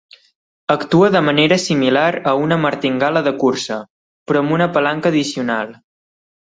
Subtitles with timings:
[0.75, 3.81] Actua de manera similar a una martingala de cursa,
[4.29, 5.81] però amb una palanca addicional.